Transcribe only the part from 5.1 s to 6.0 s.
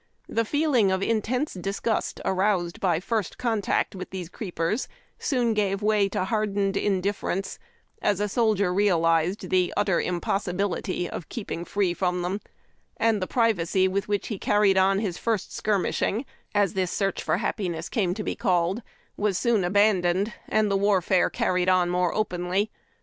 soon gave